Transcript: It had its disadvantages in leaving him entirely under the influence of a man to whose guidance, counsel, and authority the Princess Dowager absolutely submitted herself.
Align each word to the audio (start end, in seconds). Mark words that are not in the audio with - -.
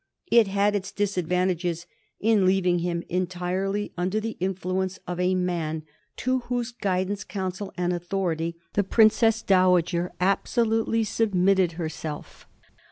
It 0.31 0.47
had 0.47 0.75
its 0.75 0.91
disadvantages 0.91 1.85
in 2.19 2.43
leaving 2.43 2.79
him 2.79 3.03
entirely 3.07 3.93
under 3.99 4.19
the 4.19 4.35
influence 4.39 4.97
of 5.07 5.19
a 5.19 5.35
man 5.35 5.83
to 6.15 6.39
whose 6.49 6.71
guidance, 6.71 7.23
counsel, 7.23 7.71
and 7.77 7.93
authority 7.93 8.55
the 8.73 8.83
Princess 8.83 9.43
Dowager 9.43 10.11
absolutely 10.19 11.03
submitted 11.03 11.73
herself. 11.73 12.47